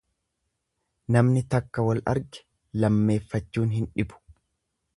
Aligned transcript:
Namni 1.15 1.43
takka 1.55 1.85
wal 1.89 2.01
arge 2.13 2.43
lammeeffachuun 2.85 3.77
hin 3.79 3.87
dhibu. 4.01 4.23